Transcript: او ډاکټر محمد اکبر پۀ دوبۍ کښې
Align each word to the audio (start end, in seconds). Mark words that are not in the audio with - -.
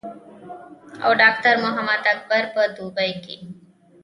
او 1.03 1.11
ډاکټر 1.21 1.53
محمد 1.63 2.01
اکبر 2.13 2.43
پۀ 2.53 2.63
دوبۍ 2.75 3.11
کښې 3.23 3.37